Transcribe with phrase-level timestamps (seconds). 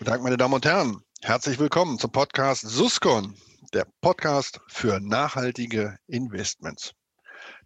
[0.00, 1.02] Guten Tag, meine Damen und Herren.
[1.20, 3.36] Herzlich willkommen zum Podcast Suscon,
[3.74, 6.94] der Podcast für nachhaltige Investments.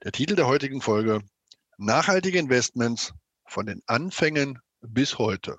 [0.02, 1.20] Der Titel der heutigen Folge:
[1.78, 3.12] Nachhaltige Investments
[3.46, 5.58] von den Anfängen bis heute.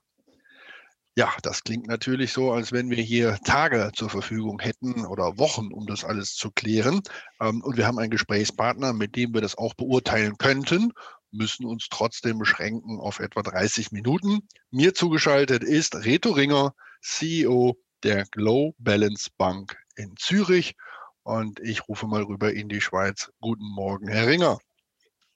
[1.15, 5.71] Ja, das klingt natürlich so, als wenn wir hier Tage zur Verfügung hätten oder Wochen,
[5.71, 6.99] um das alles zu klären.
[7.39, 10.91] Ähm, und wir haben einen Gesprächspartner, mit dem wir das auch beurteilen könnten
[11.31, 14.47] müssen uns trotzdem beschränken auf etwa 30 Minuten.
[14.71, 20.75] Mir zugeschaltet ist Reto Ringer, CEO der Glow Balance Bank in Zürich.
[21.23, 23.31] Und ich rufe mal rüber in die Schweiz.
[23.41, 24.59] Guten Morgen, Herr Ringer.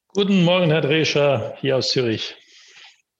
[0.09, 2.35] Guten Morgen, Herr Drescher, hier aus Zürich.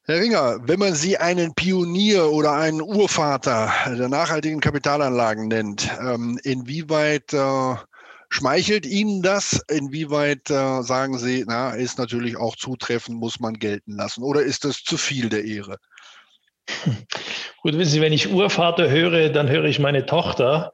[0.10, 6.40] Herr Ringer, wenn man Sie einen Pionier oder einen Urvater der nachhaltigen Kapitalanlagen nennt, ähm,
[6.44, 7.76] inwieweit äh,
[8.30, 9.64] Schmeichelt Ihnen das?
[9.70, 14.24] Inwieweit äh, sagen Sie, na, ist natürlich auch zutreffend, muss man gelten lassen?
[14.24, 15.77] Oder ist das zu viel der Ehre?
[17.62, 20.71] Gut, wissen Sie, wenn ich Urvater höre, dann höre ich meine Tochter,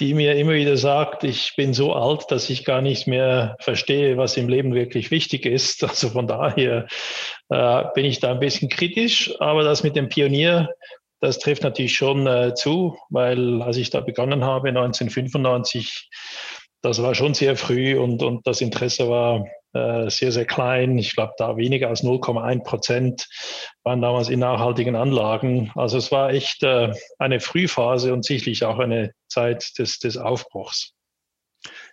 [0.00, 4.16] die mir immer wieder sagt, ich bin so alt, dass ich gar nicht mehr verstehe,
[4.16, 5.82] was im Leben wirklich wichtig ist.
[5.84, 6.86] Also von daher
[7.48, 9.34] äh, bin ich da ein bisschen kritisch.
[9.40, 10.70] Aber das mit dem Pionier,
[11.20, 16.10] das trifft natürlich schon äh, zu, weil als ich da begonnen habe, 1995,
[16.82, 20.96] das war schon sehr früh und, und das Interesse war äh, sehr, sehr klein.
[20.98, 23.28] Ich glaube, da weniger als 0,1 Prozent
[23.82, 25.70] waren damals in nachhaltigen Anlagen.
[25.74, 30.95] Also es war echt äh, eine Frühphase und sicherlich auch eine Zeit des, des Aufbruchs.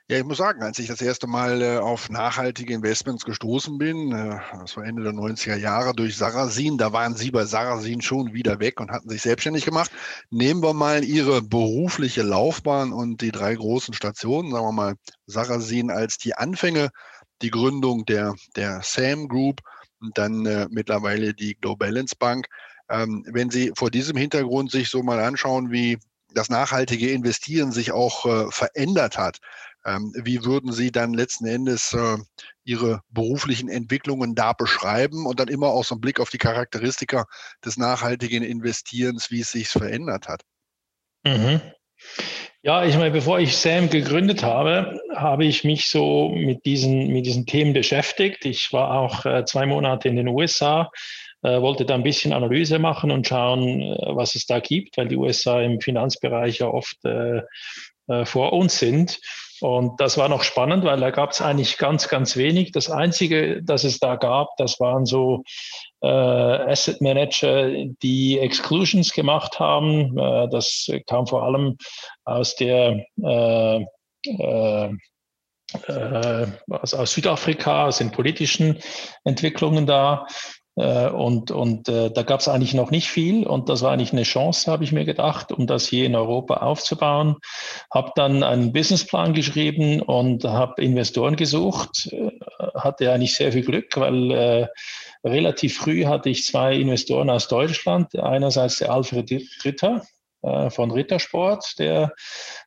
[0.10, 4.12] Ja, ich muss sagen, als ich das erste Mal äh, auf nachhaltige Investments gestoßen bin,
[4.12, 8.34] äh, das war Ende der 90er Jahre durch Sarasin, da waren Sie bei Sarasin schon
[8.34, 9.92] wieder weg und hatten sich selbstständig gemacht.
[10.30, 14.96] Nehmen wir mal Ihre berufliche Laufbahn und die drei großen Stationen, sagen wir mal
[15.26, 16.90] Sarasin als die Anfänge,
[17.42, 19.62] die Gründung der, der SAM Group
[20.02, 22.48] und dann äh, mittlerweile die Global Balance Bank.
[22.90, 25.98] Ähm, wenn Sie vor diesem Hintergrund sich so mal anschauen, wie
[26.34, 29.40] das nachhaltige Investieren sich auch äh, verändert hat.
[29.86, 32.18] Ähm, wie würden Sie dann letzten Endes äh,
[32.64, 37.26] Ihre beruflichen Entwicklungen da beschreiben und dann immer auch so einen Blick auf die Charakteristika
[37.64, 40.44] des nachhaltigen Investierens, wie es sich verändert hat?
[41.24, 41.62] Mhm.
[42.66, 47.26] Ja, ich meine, bevor ich SAM gegründet habe, habe ich mich so mit diesen, mit
[47.26, 48.46] diesen Themen beschäftigt.
[48.46, 50.90] Ich war auch äh, zwei Monate in den USA,
[51.42, 55.10] äh, wollte da ein bisschen Analyse machen und schauen, äh, was es da gibt, weil
[55.10, 57.42] die USA im Finanzbereich ja oft äh,
[58.08, 59.20] äh, vor uns sind.
[59.64, 62.74] Und das war noch spannend, weil da gab es eigentlich ganz, ganz wenig.
[62.74, 65.44] Das Einzige, das es da gab, das waren so
[66.02, 67.70] äh, Asset Manager,
[68.02, 70.18] die Exclusions gemacht haben.
[70.18, 71.78] Äh, das kam vor allem
[72.26, 73.86] aus der äh,
[74.26, 74.90] äh,
[75.88, 78.80] äh aus Südafrika, aus den politischen
[79.24, 80.28] Entwicklungen da.
[80.76, 84.12] Äh, und, und äh, da gab es eigentlich noch nicht viel und das war eigentlich
[84.12, 87.38] eine Chance, habe ich mir gedacht, um das hier in Europa aufzubauen.
[87.94, 92.10] Habe dann einen Businessplan geschrieben und habe Investoren gesucht.
[92.12, 92.32] Äh,
[92.76, 94.68] hatte eigentlich sehr viel Glück, weil äh,
[95.24, 98.16] relativ früh hatte ich zwei Investoren aus Deutschland.
[98.16, 99.32] Einerseits der Alfred
[99.64, 100.04] Ritter
[100.42, 102.14] äh, von Rittersport, der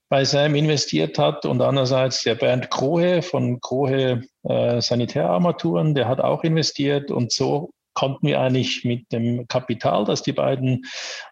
[0.09, 6.21] bei SAM investiert hat und andererseits der Bernd Krohe von Krohe äh, Sanitärarmaturen, der hat
[6.21, 10.85] auch investiert und so konnten wir eigentlich mit dem Kapital, das die beiden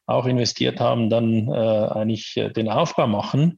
[0.07, 3.57] auch investiert haben, dann äh, eigentlich äh, den Aufbau machen.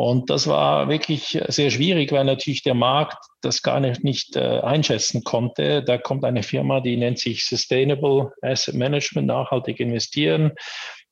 [0.00, 4.60] Und das war wirklich sehr schwierig, weil natürlich der Markt das gar nicht, nicht äh,
[4.60, 5.82] einschätzen konnte.
[5.82, 10.52] Da kommt eine Firma, die nennt sich Sustainable Asset Management, nachhaltig investieren.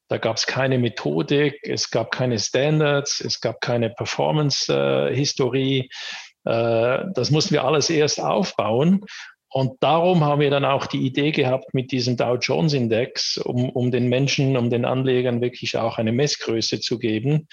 [0.08, 5.88] Da gab es keine Methodik, es gab keine Standards, es gab keine Performance-Historie.
[6.44, 9.04] Äh, das mussten wir alles erst aufbauen.
[9.56, 13.70] Und darum haben wir dann auch die Idee gehabt mit diesem Dow Jones Index, um,
[13.70, 17.48] um den Menschen, um den Anlegern wirklich auch eine Messgröße zu geben.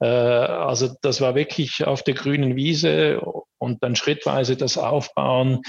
[0.00, 3.20] Äh, also das war wirklich auf der grünen Wiese
[3.58, 5.60] und dann schrittweise das Aufbauen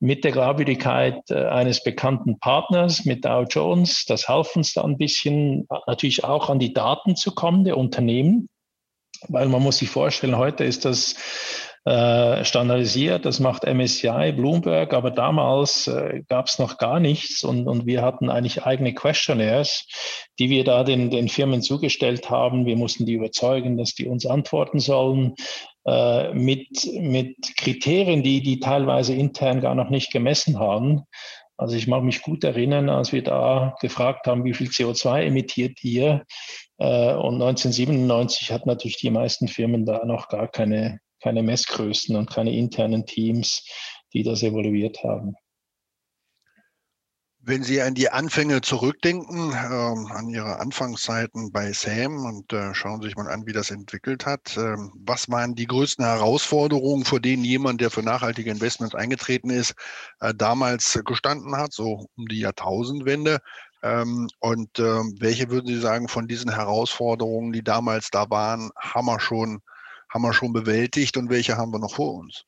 [0.00, 4.06] mit der Glaubwürdigkeit äh, eines bekannten Partners, mit Dow Jones.
[4.06, 8.48] Das half uns da ein bisschen natürlich auch an die Daten zu kommen der Unternehmen.
[9.28, 11.14] Weil man muss sich vorstellen, heute ist das
[11.86, 13.24] äh, standardisiert.
[13.24, 18.02] Das macht MSCI, Bloomberg, aber damals äh, gab es noch gar nichts und, und wir
[18.02, 19.86] hatten eigentlich eigene Questionnaires,
[20.40, 22.66] die wir da den, den Firmen zugestellt haben.
[22.66, 25.34] Wir mussten die überzeugen, dass die uns antworten sollen
[25.86, 31.02] äh, mit, mit Kriterien, die die teilweise intern gar noch nicht gemessen haben.
[31.56, 35.84] Also ich mag mich gut erinnern, als wir da gefragt haben, wie viel CO2 emittiert
[35.84, 36.24] ihr?
[36.78, 42.30] Äh, und 1997 hat natürlich die meisten Firmen da noch gar keine keine Messgrößen und
[42.30, 43.64] keine internen Teams,
[44.12, 45.34] die das evaluiert haben.
[47.40, 53.02] Wenn Sie an die Anfänge zurückdenken, ähm, an Ihre Anfangszeiten bei SAM und äh, schauen
[53.02, 57.44] sich mal an, wie das entwickelt hat, ähm, was waren die größten Herausforderungen, vor denen
[57.44, 59.74] jemand, der für nachhaltige Investments eingetreten ist,
[60.20, 63.40] äh, damals gestanden hat, so um die Jahrtausendwende?
[63.82, 69.06] Ähm, und ähm, welche würden Sie sagen von diesen Herausforderungen, die damals da waren, haben
[69.06, 69.60] wir schon,
[70.16, 72.46] haben wir schon bewältigt und welche haben wir noch vor uns?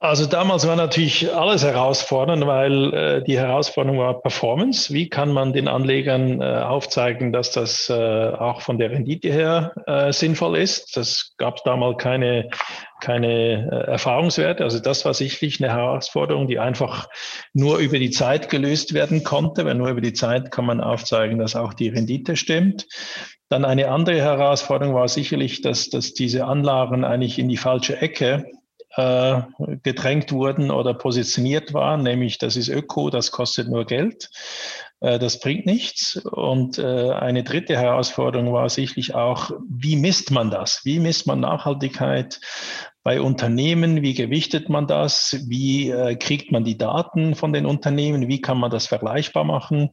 [0.00, 4.94] Also damals war natürlich alles herausfordernd, weil äh, die Herausforderung war Performance.
[4.94, 9.74] Wie kann man den Anlegern äh, aufzeigen, dass das äh, auch von der Rendite her
[9.86, 10.96] äh, sinnvoll ist?
[10.96, 12.48] Das gab damals keine,
[13.00, 14.62] keine äh, Erfahrungswerte.
[14.62, 17.08] Also das war sicherlich eine Herausforderung, die einfach
[17.52, 21.38] nur über die Zeit gelöst werden konnte, weil nur über die Zeit kann man aufzeigen,
[21.38, 22.86] dass auch die Rendite stimmt.
[23.48, 28.50] Dann eine andere Herausforderung war sicherlich, dass, dass diese Anlagen eigentlich in die falsche Ecke
[28.96, 29.42] äh,
[29.82, 34.30] gedrängt wurden oder positioniert waren, nämlich das ist Öko, das kostet nur Geld,
[35.00, 36.16] das bringt nichts.
[36.16, 40.80] Und äh, eine dritte Herausforderung war sicherlich auch, wie misst man das?
[40.84, 42.40] Wie misst man Nachhaltigkeit?
[43.08, 48.28] bei Unternehmen, wie gewichtet man das, wie äh, kriegt man die Daten von den Unternehmen,
[48.28, 49.92] wie kann man das vergleichbar machen.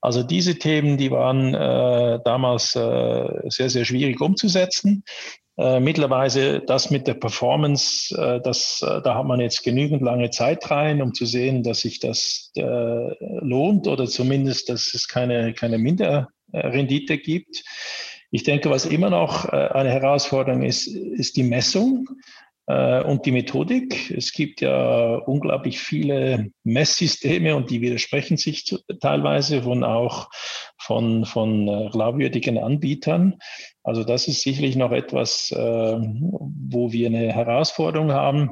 [0.00, 5.04] Also diese Themen, die waren äh, damals äh, sehr, sehr schwierig umzusetzen.
[5.58, 10.30] Äh, mittlerweile das mit der Performance, äh, das, äh, da hat man jetzt genügend lange
[10.30, 12.62] Zeit rein, um zu sehen, dass sich das äh,
[13.40, 17.64] lohnt oder zumindest, dass es keine, keine Minderrendite gibt.
[18.30, 22.08] Ich denke, was immer noch äh, eine Herausforderung ist, ist die Messung
[22.68, 24.10] und die Methodik.
[24.10, 28.64] Es gibt ja unglaublich viele Messsysteme und die widersprechen sich
[29.00, 30.28] teilweise von auch
[30.78, 33.38] von, von glaubwürdigen Anbietern.
[33.82, 38.50] Also das ist sicherlich noch etwas, äh, wo wir eine Herausforderung haben.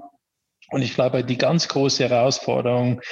[0.70, 3.02] Und ich glaube, die ganz große Herausforderung,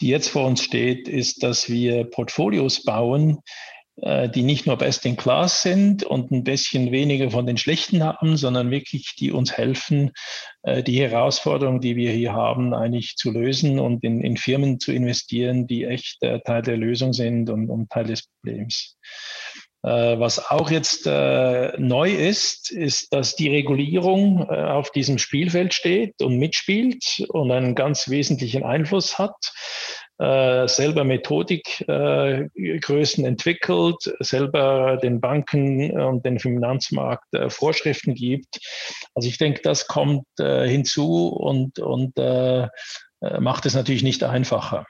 [0.00, 3.69] die jetzt vor uns steht, ist, dass wir Portfolios bauen, äh,
[4.02, 8.36] die nicht nur best in class sind und ein bisschen weniger von den schlechten haben,
[8.38, 10.12] sondern wirklich, die uns helfen,
[10.62, 14.92] äh, die Herausforderungen, die wir hier haben, eigentlich zu lösen und in, in Firmen zu
[14.92, 18.96] investieren, die echt äh, Teil der Lösung sind und, und Teil des Problems.
[19.82, 25.72] Äh, was auch jetzt äh, neu ist, ist, dass die Regulierung äh, auf diesem Spielfeld
[25.72, 29.52] steht und mitspielt und einen ganz wesentlichen Einfluss hat.
[30.20, 38.58] Selber Methodikgrößen entwickelt, selber den Banken und den Finanzmarkt Vorschriften gibt.
[39.14, 42.12] Also ich denke, das kommt hinzu und, und
[43.38, 44.84] macht es natürlich nicht einfacher.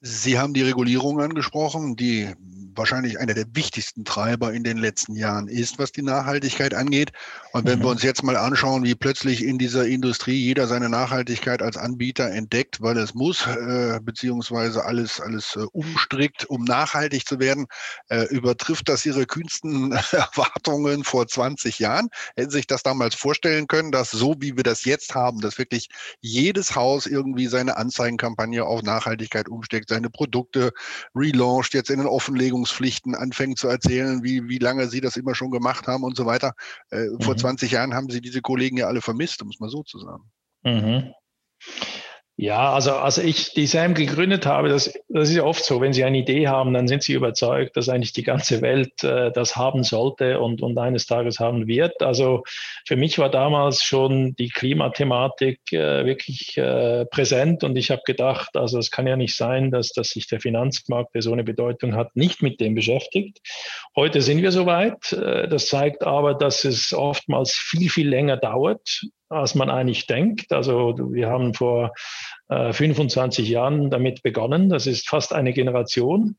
[0.00, 2.32] Sie haben die Regulierung angesprochen, die
[2.76, 7.12] wahrscheinlich einer der wichtigsten Treiber in den letzten Jahren ist, was die Nachhaltigkeit angeht.
[7.52, 7.84] Und wenn mhm.
[7.84, 12.30] wir uns jetzt mal anschauen, wie plötzlich in dieser Industrie jeder seine Nachhaltigkeit als Anbieter
[12.30, 17.66] entdeckt, weil es muss, äh, beziehungsweise alles, alles äh, umstrickt, um nachhaltig zu werden,
[18.08, 22.08] äh, übertrifft das Ihre kühnsten Erwartungen vor 20 Jahren?
[22.36, 25.58] Hätten Sie sich das damals vorstellen können, dass so wie wir das jetzt haben, dass
[25.58, 25.88] wirklich
[26.20, 30.72] jedes Haus irgendwie seine Anzeigenkampagne auf Nachhaltigkeit umsteckt, seine Produkte
[31.14, 35.34] relauncht, jetzt in den Offenlegungen Meldungspflichten anfängt zu erzählen, wie, wie lange sie das immer
[35.34, 36.54] schon gemacht haben und so weiter.
[36.90, 37.20] Äh, mhm.
[37.20, 39.98] Vor 20 Jahren haben sie diese Kollegen ja alle vermisst, um es mal so zu
[39.98, 40.30] sagen.
[40.64, 41.12] Mhm.
[42.38, 45.94] Ja, also als ich die SAM gegründet habe, das, das ist ja oft so, wenn
[45.94, 49.56] Sie eine Idee haben, dann sind Sie überzeugt, dass eigentlich die ganze Welt äh, das
[49.56, 52.02] haben sollte und, und eines Tages haben wird.
[52.02, 52.42] Also
[52.86, 58.54] für mich war damals schon die Klimathematik äh, wirklich äh, präsent und ich habe gedacht,
[58.54, 61.96] also es kann ja nicht sein, dass, dass sich der Finanzmarkt, der so eine Bedeutung
[61.96, 63.40] hat, nicht mit dem beschäftigt.
[63.96, 65.10] Heute sind wir soweit.
[65.10, 70.52] Äh, das zeigt aber, dass es oftmals viel, viel länger dauert, als man eigentlich denkt.
[70.52, 71.92] Also wir haben vor
[72.48, 74.68] äh, 25 Jahren damit begonnen.
[74.68, 76.36] Das ist fast eine Generation.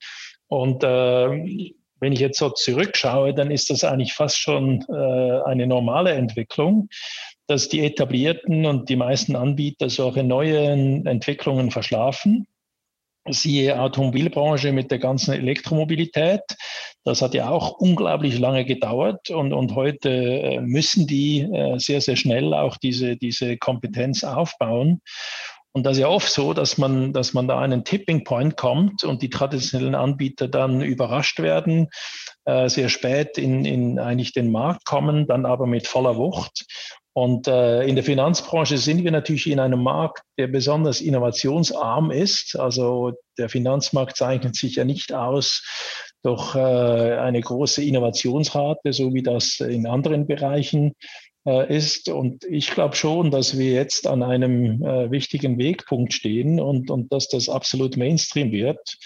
[0.48, 5.67] Und äh, wenn ich jetzt so zurückschaue, dann ist das eigentlich fast schon äh, eine
[5.67, 6.89] normale Entwicklung,
[7.48, 12.48] dass die etablierten und die meisten Anbieter solche neuen Entwicklungen verschlafen
[13.29, 16.41] siehe Automobilbranche mit der ganzen Elektromobilität.
[17.03, 22.01] Das hat ja auch unglaublich lange gedauert und, und heute äh, müssen die äh, sehr,
[22.01, 25.01] sehr schnell auch diese, diese Kompetenz aufbauen.
[25.77, 29.03] Und das ist ja oft so, dass man, dass man da einen Tipping Point kommt
[29.03, 31.89] und die traditionellen Anbieter dann überrascht werden,
[32.46, 36.65] äh, sehr spät in, in eigentlich den Markt kommen, dann aber mit voller Wucht.
[37.17, 42.55] Und äh, in der Finanzbranche sind wir natürlich in einem Markt, der besonders innovationsarm ist.
[42.55, 45.63] Also der Finanzmarkt zeichnet sich ja nicht aus
[46.21, 50.93] durch äh, eine große Innovationsrate, so wie das in anderen Bereichen
[51.47, 52.07] äh, ist.
[52.07, 57.12] Und ich glaube schon, dass wir jetzt an einem äh, wichtigen Wegpunkt stehen und, und
[57.12, 59.00] dass das absolut Mainstream wird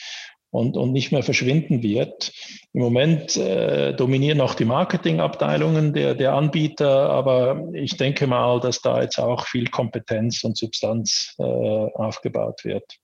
[0.51, 2.31] und, und nicht mehr verschwinden wird.
[2.74, 8.81] Im Moment äh, dominieren auch die Marketingabteilungen der, der Anbieter, aber ich denke mal, dass
[8.81, 13.00] da jetzt auch viel Kompetenz und Substanz äh, aufgebaut wird.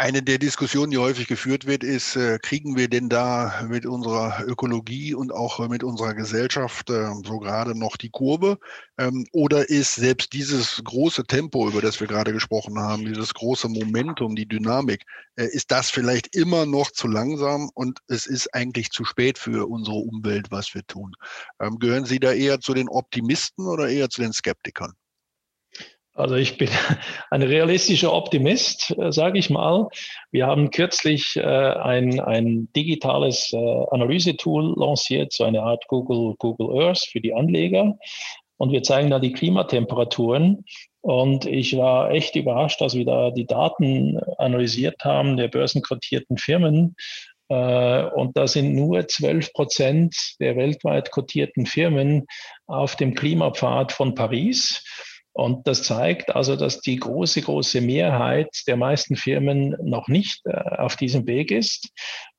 [0.00, 4.44] Eine der Diskussionen, die häufig geführt wird, ist, äh, kriegen wir denn da mit unserer
[4.46, 8.60] Ökologie und auch mit unserer Gesellschaft äh, so gerade noch die Kurve?
[8.96, 13.68] Ähm, oder ist selbst dieses große Tempo, über das wir gerade gesprochen haben, dieses große
[13.68, 18.90] Momentum, die Dynamik, äh, ist das vielleicht immer noch zu langsam und es ist eigentlich
[18.90, 21.14] zu spät für unsere Umwelt, was wir tun?
[21.60, 24.92] Ähm, gehören Sie da eher zu den Optimisten oder eher zu den Skeptikern?
[26.18, 26.68] Also ich bin
[27.30, 29.88] ein realistischer Optimist, äh, sage ich mal.
[30.32, 36.82] Wir haben kürzlich äh, ein, ein digitales äh, Analysetool lanciert, so eine Art Google, Google
[36.82, 37.96] Earth für die Anleger.
[38.56, 40.64] Und wir zeigen da die Klimatemperaturen.
[41.02, 46.96] Und ich war echt überrascht, dass wir da die Daten analysiert haben der börsenkotierten Firmen.
[47.46, 52.26] Und da sind nur 12 Prozent der weltweit kotierten Firmen
[52.66, 54.82] auf dem Klimapfad von Paris.
[55.38, 60.50] Und das zeigt also, dass die große, große Mehrheit der meisten Firmen noch nicht äh,
[60.50, 61.90] auf diesem Weg ist.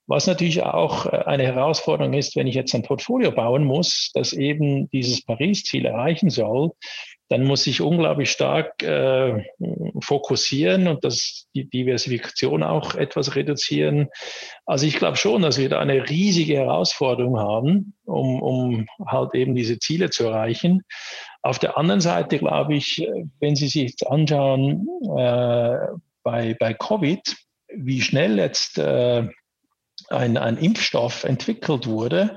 [0.05, 4.33] Was natürlich auch äh, eine Herausforderung ist, wenn ich jetzt ein Portfolio bauen muss, das
[4.33, 6.71] eben dieses Paris-Ziel erreichen soll,
[7.29, 9.45] dann muss ich unglaublich stark äh,
[10.01, 14.09] fokussieren und das, die Diversifikation auch etwas reduzieren.
[14.65, 19.55] Also ich glaube schon, dass wir da eine riesige Herausforderung haben, um, um halt eben
[19.55, 20.81] diese Ziele zu erreichen.
[21.41, 23.07] Auf der anderen Seite glaube ich,
[23.39, 25.77] wenn Sie sich jetzt anschauen äh,
[26.23, 27.21] bei, bei Covid,
[27.73, 29.27] wie schnell jetzt äh,
[30.09, 32.35] ein, ein Impfstoff entwickelt wurde,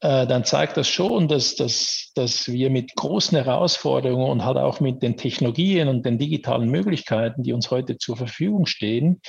[0.00, 4.80] äh, dann zeigt das schon, dass, dass, dass wir mit großen Herausforderungen und halt auch
[4.80, 9.20] mit den Technologien und den digitalen Möglichkeiten, die uns heute zur Verfügung stehen,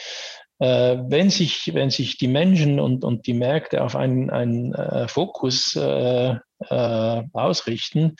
[0.59, 5.07] äh, wenn, sich, wenn sich die Menschen und, und die Märkte auf einen, einen äh,
[5.07, 6.35] Fokus äh,
[6.69, 8.15] äh, ausrichten,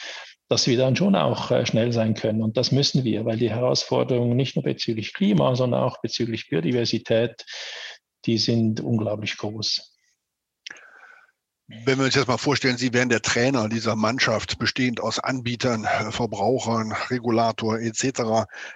[0.52, 2.42] dass wir dann schon auch äh, schnell sein können.
[2.42, 7.46] Und das müssen wir, weil die Herausforderungen nicht nur bezüglich Klima, sondern auch bezüglich Biodiversität,
[8.26, 9.91] die sind unglaublich groß.
[11.86, 15.88] Wenn wir uns jetzt mal vorstellen, Sie wären der Trainer dieser Mannschaft, bestehend aus Anbietern,
[16.10, 18.22] Verbrauchern, Regulator etc.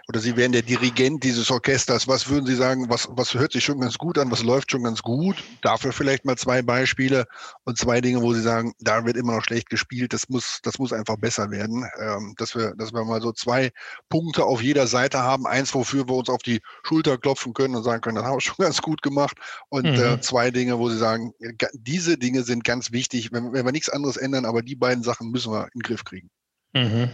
[0.08, 3.64] Oder Sie wären der Dirigent dieses Orchesters, was würden Sie sagen, was, was hört sich
[3.64, 5.36] schon ganz gut an, was läuft schon ganz gut?
[5.62, 7.26] Dafür vielleicht mal zwei Beispiele
[7.64, 10.80] und zwei Dinge, wo Sie sagen, da wird immer noch schlecht gespielt, das muss, das
[10.80, 11.86] muss einfach besser werden.
[12.00, 13.72] Ähm, dass, wir, dass wir mal so zwei
[14.10, 15.46] Punkte auf jeder Seite haben.
[15.46, 18.42] Eins, wofür wir uns auf die Schulter klopfen können und sagen können, das haben wir
[18.42, 19.38] schon ganz gut gemacht.
[19.70, 20.22] Und äh, mhm.
[20.22, 21.34] zwei Dinge, wo Sie sagen,
[21.74, 25.04] diese Dinge sind ganz ganz wichtig, wenn, wenn wir nichts anderes ändern, aber die beiden
[25.04, 26.30] Sachen müssen wir in den Griff kriegen.
[26.74, 27.10] Mhm.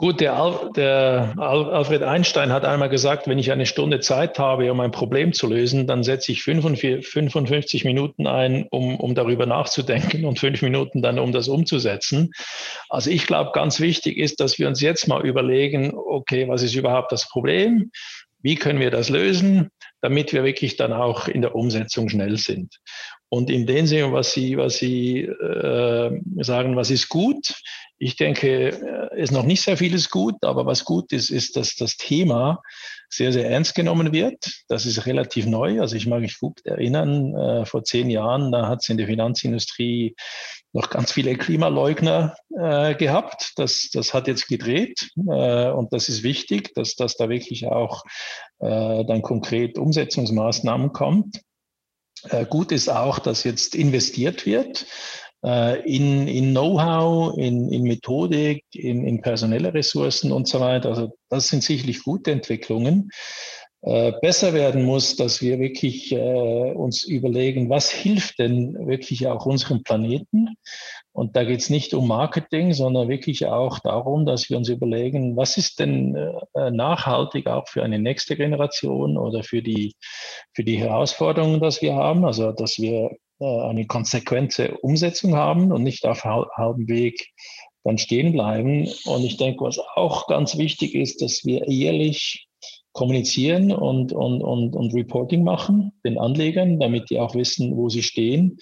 [0.00, 4.70] Gut, der, Al, der Alfred Einstein hat einmal gesagt, wenn ich eine Stunde Zeit habe,
[4.70, 10.24] um ein Problem zu lösen, dann setze ich 55 Minuten ein, um, um darüber nachzudenken
[10.24, 12.30] und fünf Minuten dann, um das umzusetzen.
[12.88, 16.76] Also ich glaube, ganz wichtig ist, dass wir uns jetzt mal überlegen, okay, was ist
[16.76, 17.90] überhaupt das Problem?
[18.40, 19.68] Wie können wir das lösen,
[20.00, 22.78] damit wir wirklich dann auch in der Umsetzung schnell sind?
[23.30, 27.54] Und in dem Sinne, was Sie, was Sie äh, sagen, was ist gut?
[27.98, 31.74] Ich denke, es ist noch nicht sehr vieles gut, aber was gut ist, ist, dass
[31.74, 32.62] das Thema
[33.10, 34.50] sehr, sehr ernst genommen wird.
[34.68, 35.80] Das ist relativ neu.
[35.80, 39.06] Also ich mag mich gut erinnern, äh, vor zehn Jahren, da hat es in der
[39.06, 40.14] Finanzindustrie
[40.72, 43.52] noch ganz viele Klimaleugner äh, gehabt.
[43.56, 48.04] Das, das hat jetzt gedreht äh, und das ist wichtig, dass, dass da wirklich auch
[48.60, 51.40] äh, dann konkret Umsetzungsmaßnahmen kommt.
[52.30, 54.86] Äh, gut ist auch, dass jetzt investiert wird
[55.44, 60.90] äh, in, in Know-how, in, in Methodik, in, in personelle Ressourcen und so weiter.
[60.90, 63.10] Also das sind sicherlich gute Entwicklungen.
[63.82, 69.46] Äh, besser werden muss, dass wir wirklich äh, uns überlegen, was hilft denn wirklich auch
[69.46, 70.56] unserem Planeten.
[71.12, 75.36] Und da geht es nicht um Marketing, sondern wirklich auch darum, dass wir uns überlegen,
[75.36, 76.16] was ist denn
[76.54, 79.94] äh, nachhaltig auch für eine nächste Generation oder für die,
[80.54, 82.24] für die Herausforderungen, die wir haben.
[82.24, 87.28] Also, dass wir äh, eine konsequente Umsetzung haben und nicht auf halbem Weg
[87.84, 88.88] dann stehen bleiben.
[89.04, 92.47] Und ich denke, was auch ganz wichtig ist, dass wir ehrlich
[92.98, 98.02] kommunizieren und, und, und, und Reporting machen, den Anlegern, damit die auch wissen, wo sie
[98.02, 98.58] stehen.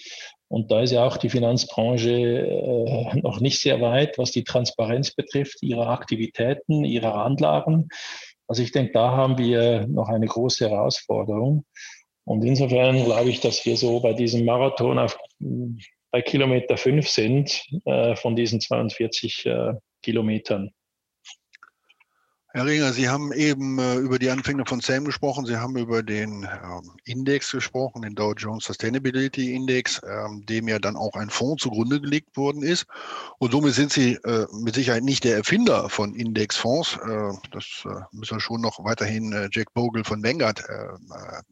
[0.47, 5.11] Und da ist ja auch die Finanzbranche äh, noch nicht sehr weit, was die Transparenz
[5.15, 7.87] betrifft, ihrer Aktivitäten, ihrer Anlagen.
[8.47, 11.65] Also ich denke, da haben wir noch eine große Herausforderung.
[12.23, 15.17] Und insofern glaube ich, dass wir so bei diesem Marathon auf
[16.11, 20.71] bei Kilometer 5 sind äh, von diesen 42 äh, Kilometern.
[22.53, 25.45] Herr Ringer, Sie haben eben äh, über die Anfänge von SAM gesprochen.
[25.45, 30.79] Sie haben über den ähm, Index gesprochen, den Dow Jones Sustainability Index, ähm, dem ja
[30.79, 32.85] dann auch ein Fonds zugrunde gelegt worden ist.
[33.39, 36.97] Und somit sind Sie äh, mit Sicherheit nicht der Erfinder von Indexfonds.
[37.03, 41.43] Äh, das äh, müssen wir schon noch weiterhin äh, Jack Bogle von Vanguard äh,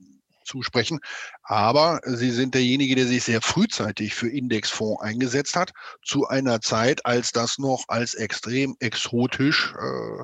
[0.45, 0.99] zusprechen.
[1.43, 5.73] Aber Sie sind derjenige, der sich sehr frühzeitig für Indexfonds eingesetzt hat,
[6.03, 10.23] zu einer Zeit, als das noch als extrem exotisch, äh,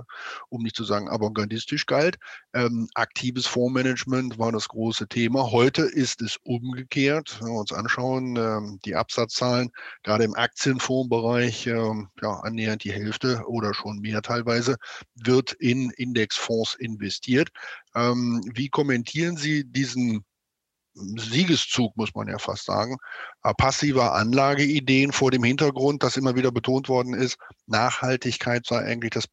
[0.50, 2.18] um nicht zu sagen avantgardistisch galt.
[2.54, 5.52] Ähm, aktives Fondsmanagement war das große Thema.
[5.52, 7.38] Heute ist es umgekehrt.
[7.40, 9.72] Wenn wir uns anschauen, ähm, die Absatzzahlen,
[10.04, 14.76] gerade im Aktienfondsbereich, ähm, ja, annähernd die Hälfte oder schon mehr teilweise,
[15.16, 17.50] wird in Indexfonds investiert.
[17.96, 20.26] Ähm, wie kommentieren Sie diesen
[20.94, 22.98] Siegeszug, muss man ja fast sagen,
[23.44, 29.12] äh, passiver Anlageideen vor dem Hintergrund, dass immer wieder betont worden ist, Nachhaltigkeit sei eigentlich
[29.12, 29.28] das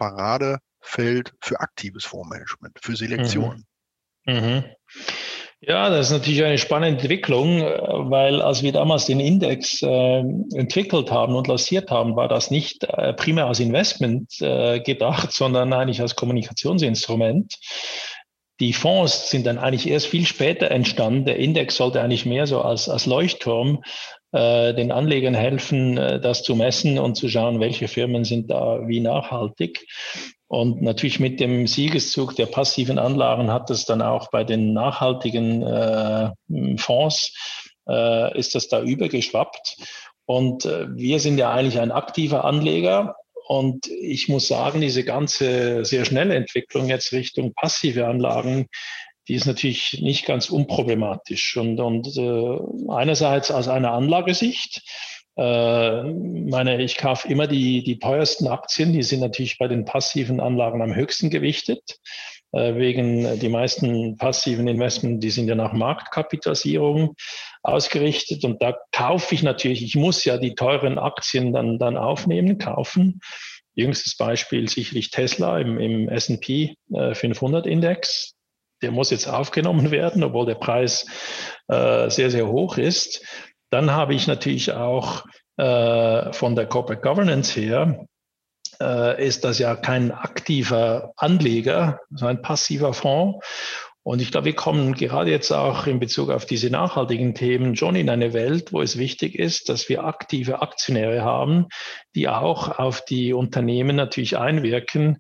[0.81, 3.65] Paradefeld für aktives Fondsmanagement, für Selektion.
[4.27, 4.35] Mhm.
[4.35, 4.65] Mhm.
[5.61, 7.81] Ja, das ist natürlich eine spannende Entwicklung, äh,
[8.11, 10.19] weil als wir damals den Index äh,
[10.55, 15.73] entwickelt haben und lanciert haben, war das nicht äh, primär als Investment äh, gedacht, sondern
[15.73, 17.57] eigentlich als Kommunikationsinstrument.
[18.61, 21.25] Die Fonds sind dann eigentlich erst viel später entstanden.
[21.25, 23.83] Der Index sollte eigentlich mehr so als, als Leuchtturm
[24.33, 29.01] den Anlegern helfen, äh, das zu messen und zu schauen, welche Firmen sind da wie
[29.01, 29.87] nachhaltig.
[30.49, 35.63] Und natürlich mit dem Siegeszug der passiven Anlagen hat es dann auch bei den nachhaltigen
[35.63, 36.31] äh,
[36.77, 37.35] Fonds,
[37.89, 39.77] äh, ist das da übergeschwappt.
[40.25, 43.17] Und äh, wir sind ja eigentlich ein aktiver Anleger
[43.49, 48.69] und ich muss sagen, diese ganze sehr schnelle Entwicklung jetzt Richtung passive Anlagen,
[49.29, 51.57] die ist natürlich nicht ganz unproblematisch.
[51.57, 54.83] Und, und äh, einerseits aus einer Anlagesicht,
[55.37, 60.41] äh, meine, ich kaufe immer die, die teuersten Aktien, die sind natürlich bei den passiven
[60.41, 61.99] Anlagen am höchsten gewichtet.
[62.53, 67.15] Äh, wegen die meisten passiven Investments, die sind ja nach Marktkapitalisierung
[67.63, 72.57] ausgerichtet und da kaufe ich natürlich, ich muss ja die teuren Aktien dann, dann aufnehmen,
[72.57, 73.21] kaufen.
[73.75, 78.35] Jüngstes Beispiel sicherlich Tesla im, im S&P 500 äh, Index.
[78.83, 81.07] Der muss jetzt aufgenommen werden, obwohl der Preis
[81.69, 83.25] äh, sehr, sehr hoch ist.
[83.71, 85.25] Dann habe ich natürlich auch
[85.57, 88.07] äh, von der Corporate Governance her
[88.81, 93.45] äh, ist das ja kein aktiver Anleger, sondern ein passiver Fonds.
[94.05, 97.95] Und ich glaube, wir kommen gerade jetzt auch in Bezug auf diese nachhaltigen Themen schon
[97.95, 101.67] in eine Welt, wo es wichtig ist, dass wir aktive Aktionäre haben,
[102.15, 105.19] die auch auf die Unternehmen natürlich einwirken,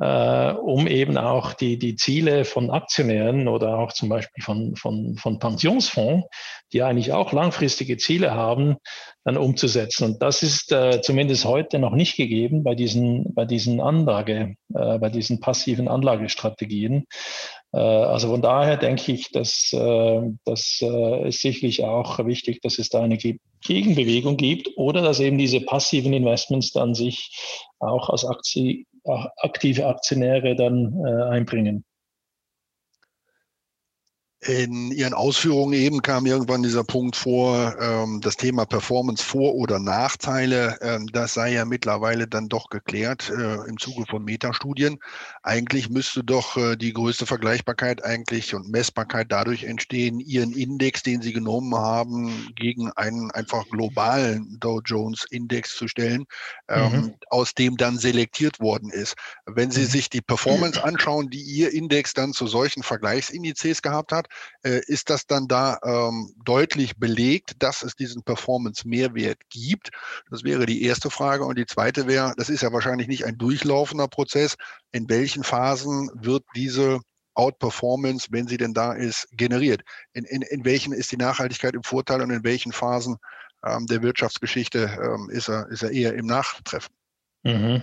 [0.00, 5.16] äh, um eben auch die, die Ziele von Aktionären oder auch zum Beispiel von, von,
[5.16, 6.26] von Pensionsfonds,
[6.72, 8.76] die eigentlich auch langfristige Ziele haben,
[9.24, 10.04] dann umzusetzen.
[10.04, 14.98] Und das ist äh, zumindest heute noch nicht gegeben bei diesen, bei diesen Anlage, äh,
[14.98, 17.04] bei diesen passiven Anlagestrategien.
[17.72, 22.78] Äh, also von daher denke ich, dass äh, das äh, ist sicherlich auch wichtig, dass
[22.78, 23.18] es da eine
[23.62, 27.36] Gegenbewegung gibt oder dass eben diese passiven Investments dann sich
[27.78, 31.84] auch als Aktie, aktive Aktionäre dann einbringen.
[34.42, 39.78] In Ihren Ausführungen eben kam irgendwann dieser Punkt vor, ähm, das Thema Performance Vor- oder
[39.78, 40.78] Nachteile.
[40.80, 44.98] Ähm, das sei ja mittlerweile dann doch geklärt äh, im Zuge von Metastudien.
[45.42, 51.20] Eigentlich müsste doch äh, die größte Vergleichbarkeit eigentlich und Messbarkeit dadurch entstehen, Ihren Index, den
[51.20, 56.24] Sie genommen haben, gegen einen einfach globalen Dow Jones Index zu stellen,
[56.68, 57.14] ähm, mhm.
[57.28, 59.16] aus dem dann selektiert worden ist.
[59.44, 59.88] Wenn Sie mhm.
[59.88, 64.29] sich die Performance anschauen, die Ihr Index dann zu solchen Vergleichsindizes gehabt hat,
[64.62, 69.90] äh, ist das dann da ähm, deutlich belegt, dass es diesen Performance-Mehrwert gibt?
[70.30, 71.44] Das wäre die erste Frage.
[71.44, 74.56] Und die zweite wäre, das ist ja wahrscheinlich nicht ein durchlaufender Prozess.
[74.92, 77.00] In welchen Phasen wird diese
[77.34, 79.82] Outperformance, wenn sie denn da ist, generiert?
[80.12, 83.16] In, in, in welchen ist die Nachhaltigkeit im Vorteil und in welchen Phasen
[83.64, 86.94] ähm, der Wirtschaftsgeschichte ähm, ist, er, ist er eher im Nachtreffen?
[87.42, 87.82] Mhm.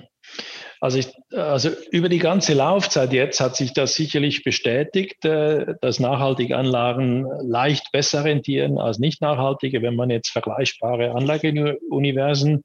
[0.79, 5.99] Also, ich, also über die ganze Laufzeit jetzt hat sich das sicherlich bestätigt, äh, dass
[5.99, 12.63] nachhaltige Anlagen leicht besser rentieren als nicht nachhaltige, wenn man jetzt vergleichbare Anlageuniversen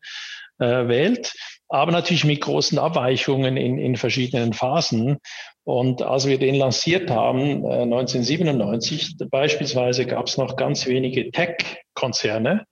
[0.59, 1.33] äh, wählt,
[1.69, 5.19] aber natürlich mit großen Abweichungen in, in verschiedenen Phasen.
[5.65, 12.67] Und als wir den lanciert haben, äh, 1997 beispielsweise, gab es noch ganz wenige Tech-Konzerne.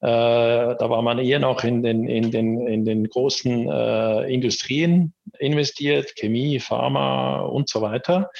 [0.00, 5.12] Äh, da war man eher noch in den, in den, in den großen äh, Industrien
[5.38, 8.30] investiert, Chemie, Pharma und so weiter.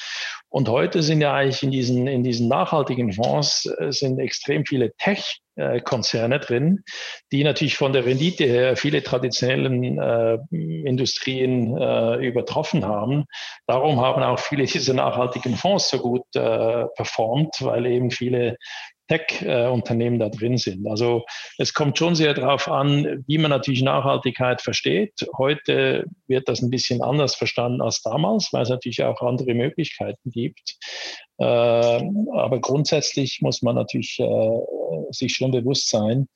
[0.51, 4.93] Und heute sind ja eigentlich in diesen, in diesen nachhaltigen Fonds äh, sind extrem viele
[4.97, 6.85] Tech-Konzerne drin,
[7.33, 13.25] die natürlich von der Rendite her viele traditionellen äh, Industrien äh, übertroffen haben.
[13.67, 18.57] Darum haben auch viele dieser nachhaltigen Fonds so gut äh, performt, weil eben viele
[19.09, 20.87] Tech-Unternehmen da drin sind.
[20.87, 21.25] Also
[21.57, 25.13] es kommt schon sehr darauf an, wie man natürlich Nachhaltigkeit versteht.
[25.37, 30.31] Heute wird das ein bisschen anders verstanden als damals, weil es natürlich auch andere Möglichkeiten
[30.31, 30.77] gibt.
[31.39, 34.59] Äh, aber grundsätzlich muss man natürlich äh,
[35.11, 36.29] sich schon bewusst sein,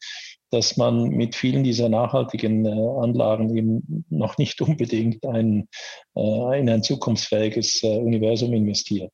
[0.50, 5.68] dass man mit vielen dieser nachhaltigen äh, Anlagen eben noch nicht unbedingt ein,
[6.14, 9.12] in ein zukunftsfähiges Universum investiert.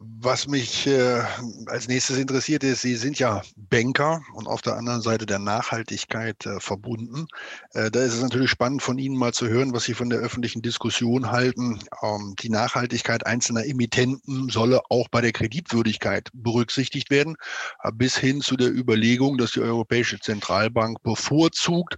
[0.00, 1.22] Was mich äh,
[1.66, 6.46] als nächstes interessiert ist, Sie sind ja Banker und auf der anderen Seite der Nachhaltigkeit
[6.46, 7.26] äh, verbunden.
[7.72, 10.20] Äh, da ist es natürlich spannend von Ihnen mal zu hören, was Sie von der
[10.20, 11.80] öffentlichen Diskussion halten.
[12.00, 17.36] Ähm, die Nachhaltigkeit einzelner Emittenten solle auch bei der Kreditwürdigkeit berücksichtigt werden,
[17.82, 21.96] äh, bis hin zu der Überlegung, dass die Europäische Zentralbank bevorzugt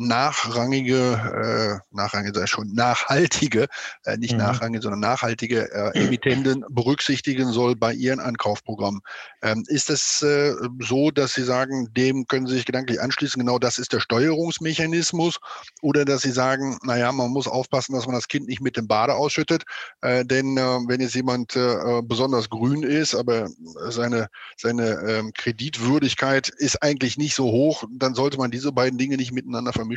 [0.00, 3.66] nachrangige, äh, nachrangige, sei schon nachhaltige,
[4.04, 4.38] äh, nicht mhm.
[4.38, 9.00] nachrangige, sondern nachhaltige äh, Emittenten berücksichtigen soll bei ihren Ankaufprogrammen.
[9.42, 13.58] Ähm, ist es äh, so, dass Sie sagen, dem können Sie sich gedanklich anschließen, genau
[13.58, 15.38] das ist der Steuerungsmechanismus,
[15.82, 18.88] oder dass Sie sagen, naja, man muss aufpassen, dass man das Kind nicht mit dem
[18.88, 19.64] Bade ausschüttet,
[20.00, 23.48] äh, denn äh, wenn jetzt jemand äh, besonders grün ist, aber
[23.88, 29.16] seine, seine ähm, Kreditwürdigkeit ist eigentlich nicht so hoch, dann sollte man diese beiden Dinge
[29.16, 29.89] nicht miteinander vermischen?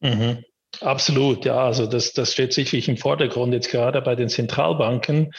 [0.00, 0.44] Mhm.
[0.80, 1.64] Absolut, ja.
[1.64, 5.32] Also das, das steht sicherlich im Vordergrund jetzt gerade bei den Zentralbanken.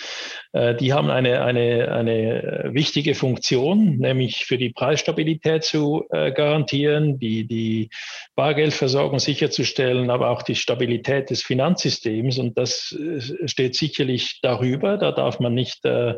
[0.52, 7.20] Äh, die haben eine, eine, eine wichtige Funktion, nämlich für die Preisstabilität zu äh, garantieren,
[7.20, 7.90] die, die
[8.36, 12.40] Bargeldversorgung sicherzustellen, aber auch die Stabilität des Finanzsystems.
[12.40, 14.98] Und das äh, steht sicherlich darüber.
[14.98, 16.16] Da darf man nicht äh,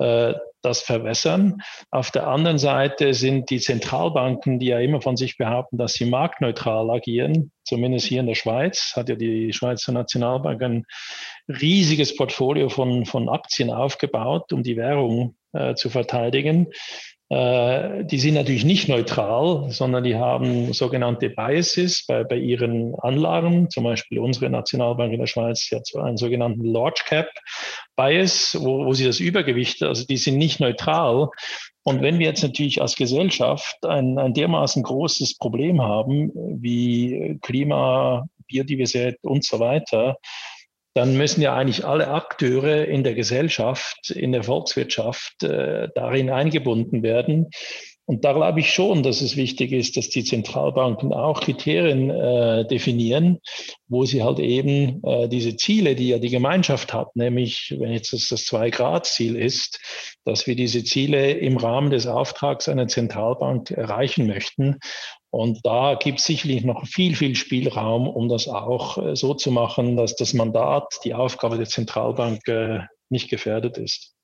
[0.00, 1.62] äh, das verwässern.
[1.90, 6.04] Auf der anderen Seite sind die Zentralbanken, die ja immer von sich behaupten, dass sie
[6.04, 10.86] marktneutral agieren, zumindest hier in der Schweiz, hat ja die Schweizer Nationalbank ein
[11.48, 16.68] riesiges Portfolio von, von Aktien aufgebaut, um die Währung äh, zu verteidigen.
[17.30, 23.70] Äh, die sind natürlich nicht neutral, sondern die haben sogenannte Biases bei, bei ihren Anlagen.
[23.70, 27.28] Zum Beispiel unsere Nationalbank in der Schweiz hat einen sogenannten Large Cap
[27.94, 31.28] Bias, wo, wo sie das Übergewicht, also die sind nicht neutral.
[31.84, 38.26] Und wenn wir jetzt natürlich als Gesellschaft ein, ein dermaßen großes Problem haben wie Klima,
[38.48, 40.16] Biodiversität und so weiter,
[40.94, 47.02] dann müssen ja eigentlich alle Akteure in der Gesellschaft, in der Volkswirtschaft äh, darin eingebunden
[47.02, 47.50] werden.
[48.10, 52.66] Und da glaube ich schon, dass es wichtig ist, dass die Zentralbanken auch Kriterien äh,
[52.66, 53.38] definieren,
[53.86, 58.12] wo sie halt eben äh, diese Ziele, die ja die Gemeinschaft hat, nämlich wenn jetzt
[58.12, 59.78] das, das Zwei-Grad-Ziel ist,
[60.24, 64.80] dass wir diese Ziele im Rahmen des Auftrags einer Zentralbank erreichen möchten.
[65.30, 69.52] Und da gibt es sicherlich noch viel, viel Spielraum, um das auch äh, so zu
[69.52, 74.16] machen, dass das Mandat, die Aufgabe der Zentralbank äh, nicht gefährdet ist.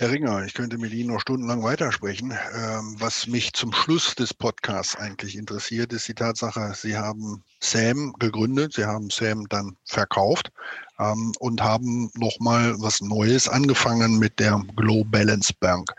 [0.00, 2.30] Herr Ringer, ich könnte mit Ihnen noch stundenlang weitersprechen.
[2.30, 8.14] Ähm, was mich zum Schluss des Podcasts eigentlich interessiert, ist die Tatsache, Sie haben SAM
[8.18, 10.52] gegründet, Sie haben SAM dann verkauft
[10.98, 15.92] ähm, und haben nochmal was Neues angefangen mit der Glow Balance Bank.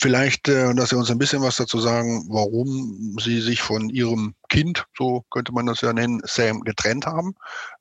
[0.00, 4.34] Vielleicht, äh, dass Sie uns ein bisschen was dazu sagen, warum Sie sich von Ihrem
[4.48, 7.36] Kind, so könnte man das ja nennen, Sam getrennt haben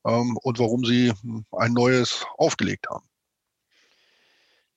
[0.06, 1.12] ähm, und warum Sie
[1.52, 3.08] ein neues aufgelegt haben.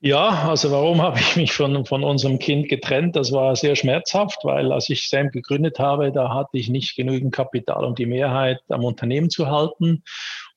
[0.02, 3.16] Ja, also warum habe ich mich von, von unserem Kind getrennt?
[3.16, 7.34] Das war sehr schmerzhaft, weil als ich Sam gegründet habe, da hatte ich nicht genügend
[7.34, 10.02] Kapital, um die Mehrheit am Unternehmen zu halten.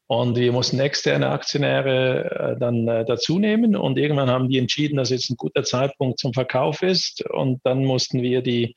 [0.08, 3.76] Und wir mussten externe Aktionäre äh, dann äh, dazu nehmen.
[3.76, 7.26] Und irgendwann haben die entschieden, dass jetzt ein guter Zeitpunkt zum Verkauf ist.
[7.30, 8.76] Und dann mussten wir die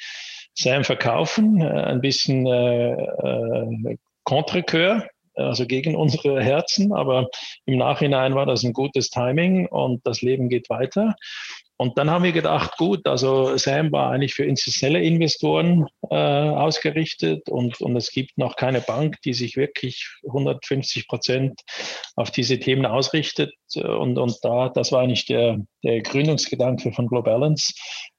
[0.55, 4.63] Sam verkaufen, äh, ein bisschen äh, äh, contre
[5.37, 6.93] also gegen unsere Herzen.
[6.93, 7.29] Aber
[7.65, 11.15] im Nachhinein war das ein gutes Timing und das Leben geht weiter.
[11.79, 17.51] Und dann haben wir gedacht, gut, also SAM war eigentlich für institutionelle Investoren äh, ausgerichtet
[17.51, 21.61] und, und es gibt noch keine Bank, die sich wirklich 150 Prozent
[22.15, 23.53] auf diese Themen ausrichtet.
[23.75, 27.75] Und, und da, das war eigentlich der, der Gründungsgedanke von Globalance,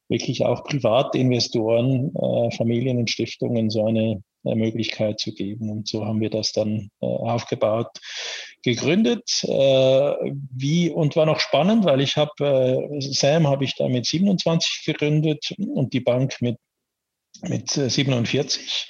[0.07, 4.21] wirklich auch Privatinvestoren, äh, Familien und Stiftungen so eine, eine
[4.55, 5.69] Möglichkeit zu geben.
[5.69, 7.89] Und so haben wir das dann äh, aufgebaut
[8.63, 9.43] gegründet.
[9.43, 14.05] Äh, wie und war noch spannend, weil ich habe äh, Sam habe ich da mit
[14.05, 16.57] 27 gegründet und die Bank mit
[17.43, 18.89] mit 47.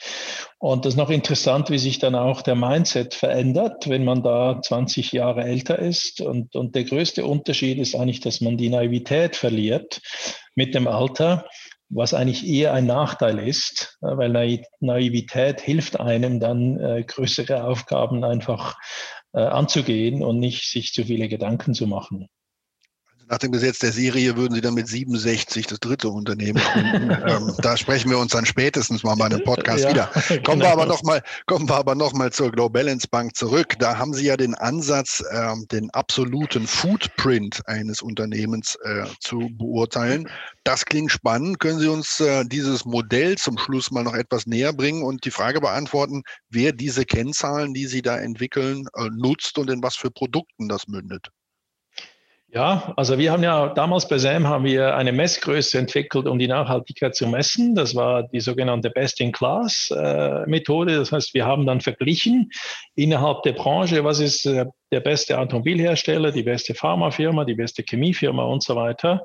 [0.59, 4.59] Und das ist noch interessant, wie sich dann auch der Mindset verändert, wenn man da
[4.59, 6.21] 20 Jahre älter ist.
[6.21, 10.01] Und, und der größte Unterschied ist eigentlich, dass man die Naivität verliert
[10.55, 11.45] mit dem Alter,
[11.89, 14.29] was eigentlich eher ein Nachteil ist, weil
[14.79, 18.75] Naivität hilft einem dann, äh, größere Aufgaben einfach
[19.33, 22.27] äh, anzugehen und nicht sich zu viele Gedanken zu machen.
[23.29, 27.11] Nach dem Gesetz der Serie würden Sie dann mit 67 das dritte Unternehmen gründen.
[27.27, 30.05] ähm, da sprechen wir uns dann spätestens mal bei einem Podcast ja, wieder.
[30.43, 30.65] Kommen genau.
[30.65, 33.73] wir aber noch mal, kommen wir aber noch mal zur Global Balance Bank zurück.
[33.79, 40.29] Da haben Sie ja den Ansatz, ähm, den absoluten Footprint eines Unternehmens äh, zu beurteilen.
[40.63, 41.59] Das klingt spannend.
[41.59, 45.31] Können Sie uns äh, dieses Modell zum Schluss mal noch etwas näher bringen und die
[45.31, 50.11] Frage beantworten, wer diese Kennzahlen, die Sie da entwickeln, äh, nutzt und in was für
[50.11, 51.29] Produkten das mündet?
[52.49, 56.47] Ja, also wir haben ja damals bei SAM haben wir eine Messgröße entwickelt, um die
[56.47, 57.75] Nachhaltigkeit zu messen.
[57.75, 60.95] Das war die sogenannte Best-in-Class-Methode.
[60.95, 62.49] Das heißt, wir haben dann verglichen
[62.95, 68.43] innerhalb der Branche, was ist äh, der beste Automobilhersteller, die beste Pharmafirma, die beste Chemiefirma
[68.43, 69.23] und so weiter.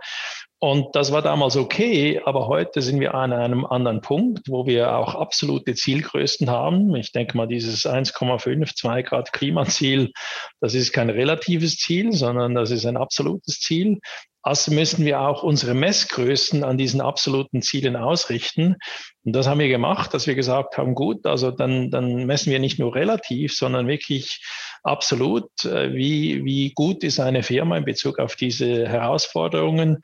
[0.65, 4.97] Und das war damals okay, aber heute sind wir an einem anderen Punkt, wo wir
[4.97, 6.95] auch absolute Zielgrößen haben.
[6.95, 10.13] Ich denke mal, dieses 1,5, 2 Grad Klimaziel,
[10.61, 13.99] das ist kein relatives Ziel, sondern das ist ein absolutes Ziel.
[14.43, 18.77] Also müssen wir auch unsere Messgrößen an diesen absoluten Zielen ausrichten.
[19.25, 22.61] Und das haben wir gemacht, dass wir gesagt haben, gut, also dann, dann messen wir
[22.61, 24.41] nicht nur relativ, sondern wirklich
[24.83, 29.99] absolut, äh, wie, wie gut ist eine Firma in Bezug auf diese Herausforderungen.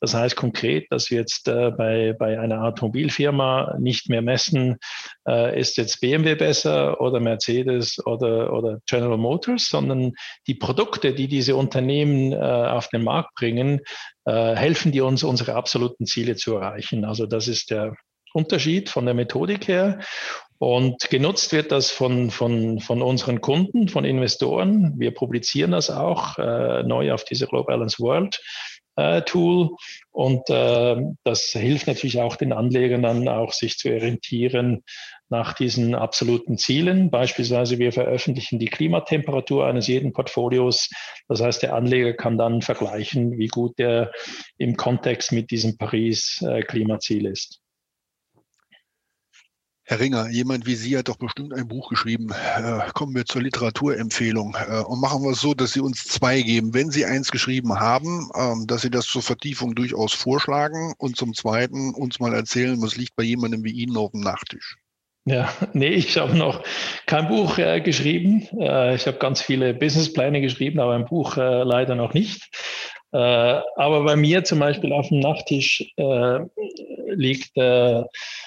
[0.00, 4.78] Das heißt konkret, dass wir jetzt äh, bei, bei einer Automobilfirma nicht mehr messen,
[5.28, 10.12] äh, ist jetzt BMW besser oder Mercedes oder, oder General Motors, sondern
[10.46, 13.80] die Produkte, die diese Unternehmen auf den Markt bringen,
[14.26, 17.04] helfen die uns, unsere absoluten Ziele zu erreichen.
[17.04, 17.94] Also das ist der
[18.32, 20.00] Unterschied von der Methodik her.
[20.64, 24.94] Und genutzt wird das von, von, von unseren Kunden, von Investoren.
[24.96, 28.40] Wir publizieren das auch äh, neu auf dieser Global Balance World
[28.96, 29.76] äh, Tool.
[30.10, 34.84] Und äh, das hilft natürlich auch den Anlegern dann auch, sich zu orientieren
[35.28, 37.10] nach diesen absoluten Zielen.
[37.10, 40.88] Beispielsweise wir veröffentlichen die Klimatemperatur eines jeden Portfolios.
[41.28, 44.12] Das heißt, der Anleger kann dann vergleichen, wie gut er
[44.56, 47.60] im Kontext mit diesem Paris-Klimaziel äh, ist.
[49.86, 52.30] Herr Ringer, jemand wie Sie hat doch bestimmt ein Buch geschrieben.
[52.30, 56.40] Äh, kommen wir zur Literaturempfehlung äh, und machen wir es so, dass Sie uns zwei
[56.40, 56.72] geben.
[56.72, 61.34] Wenn Sie eins geschrieben haben, ähm, dass Sie das zur Vertiefung durchaus vorschlagen und zum
[61.34, 64.78] Zweiten uns mal erzählen, was liegt bei jemandem wie Ihnen auf dem Nachttisch.
[65.26, 66.62] Ja, nee, ich habe noch
[67.04, 68.48] kein Buch äh, geschrieben.
[68.58, 72.48] Äh, ich habe ganz viele Businesspläne geschrieben, aber ein Buch äh, leider noch nicht.
[73.12, 75.92] Äh, aber bei mir zum Beispiel auf dem Nachttisch
[77.16, 78.02] liegt äh,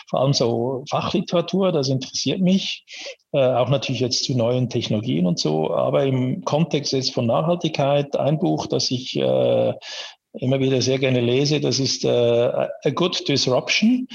[0.10, 2.86] vor allem so Fachliteratur, das interessiert mich.
[3.32, 5.74] auch natürlich jetzt zu neuen Technologien und so.
[5.74, 11.60] Aber im Kontext jetzt von Nachhaltigkeit, ein Buch, das ich immer wieder sehr gerne lese,
[11.60, 14.08] das ist A Good Disruption.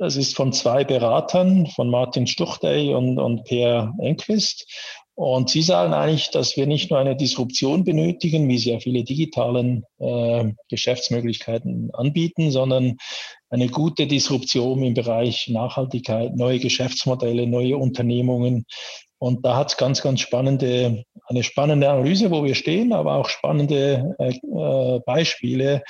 [0.00, 4.66] Das ist von zwei Beratern, von Martin Stuchtey und, und Per Enquist.
[5.14, 9.04] Und Sie sagen eigentlich, dass wir nicht nur eine Disruption benötigen, wie sie ja viele
[9.04, 12.96] digitalen äh, Geschäftsmöglichkeiten anbieten, sondern
[13.50, 18.64] eine gute Disruption im Bereich Nachhaltigkeit, neue Geschäftsmodelle, neue Unternehmungen.
[19.18, 23.28] Und da hat es ganz, ganz spannende, eine spannende Analyse, wo wir stehen, aber auch
[23.28, 25.82] spannende äh, äh Beispiele,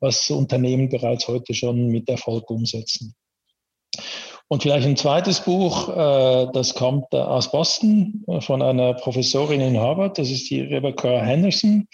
[0.00, 3.14] was Unternehmen bereits heute schon mit Erfolg umsetzen.
[4.50, 9.60] Und vielleicht ein zweites Buch, äh, das kommt äh, aus Boston äh, von einer Professorin
[9.60, 11.86] in Harvard, das ist die Rebecca Henderson.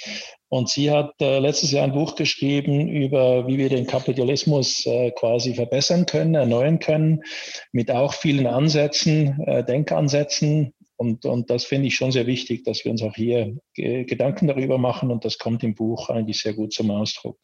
[0.48, 6.06] Und sie hat letztes Jahr ein Buch geschrieben über, wie wir den Kapitalismus quasi verbessern
[6.06, 7.24] können, erneuern können,
[7.72, 9.36] mit auch vielen Ansätzen,
[9.66, 10.72] Denkansätzen.
[10.96, 14.78] Und, und das finde ich schon sehr wichtig, dass wir uns auch hier Gedanken darüber
[14.78, 15.10] machen.
[15.10, 17.36] Und das kommt im Buch eigentlich sehr gut zum Ausdruck.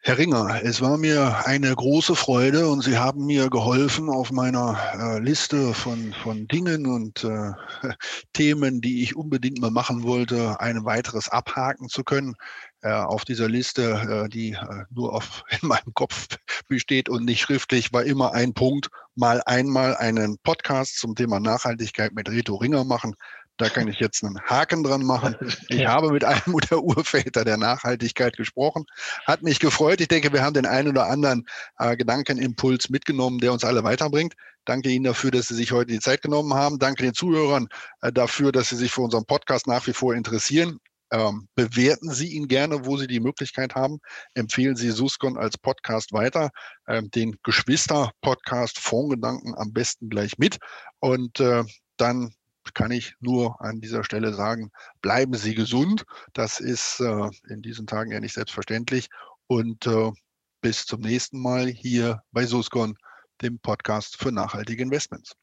[0.00, 4.78] Herr Ringer, es war mir eine große Freude und Sie haben mir geholfen, auf meiner
[4.94, 7.52] äh, Liste von, von Dingen und äh,
[8.32, 12.36] Themen, die ich unbedingt mal machen wollte, ein weiteres abhaken zu können.
[12.80, 16.28] Äh, auf dieser Liste, äh, die äh, nur auf, in meinem Kopf
[16.68, 22.12] besteht und nicht schriftlich, war immer ein Punkt, mal einmal einen Podcast zum Thema Nachhaltigkeit
[22.12, 23.16] mit Reto Ringer machen.
[23.58, 25.34] Da kann ich jetzt einen Haken dran machen.
[25.68, 28.86] Ich habe mit einem der Urväter der Nachhaltigkeit gesprochen.
[29.26, 30.00] Hat mich gefreut.
[30.00, 31.44] Ich denke, wir haben den einen oder anderen
[31.78, 34.34] äh, Gedankenimpuls mitgenommen, der uns alle weiterbringt.
[34.64, 36.78] Danke Ihnen dafür, dass Sie sich heute die Zeit genommen haben.
[36.78, 37.66] Danke den Zuhörern
[38.00, 40.78] äh, dafür, dass Sie sich für unseren Podcast nach wie vor interessieren.
[41.10, 43.98] Ähm, bewerten Sie ihn gerne, wo Sie die Möglichkeit haben.
[44.34, 46.50] Empfehlen Sie Suscon als Podcast weiter.
[46.86, 50.58] Ähm, den Geschwister-Podcast Fondgedanken am besten gleich mit.
[51.00, 51.64] Und äh,
[51.96, 52.32] dann
[52.74, 54.70] kann ich nur an dieser Stelle sagen,
[55.02, 56.04] bleiben Sie gesund.
[56.32, 59.08] Das ist äh, in diesen Tagen ja nicht selbstverständlich.
[59.46, 60.12] Und äh,
[60.60, 62.96] bis zum nächsten Mal hier bei Suscon,
[63.42, 65.34] dem Podcast für nachhaltige Investments.